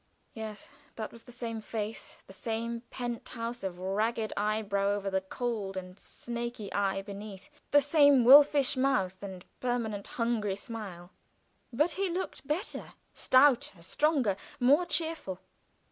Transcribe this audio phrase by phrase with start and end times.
[0.33, 5.21] Yes; that was the same face, the same pent house of ragged eyebrow over the
[5.21, 11.11] cold and snaky eye beneath, the same wolfish mouth and permanent hungry smile.
[11.71, 15.39] But he looked better, stouter, stronger; more cheerful.